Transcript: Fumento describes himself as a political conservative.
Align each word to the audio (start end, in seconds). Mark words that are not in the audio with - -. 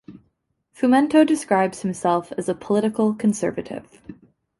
Fumento 0.73 1.23
describes 1.23 1.83
himself 1.83 2.31
as 2.35 2.49
a 2.49 2.55
political 2.55 3.13
conservative. 3.13 4.01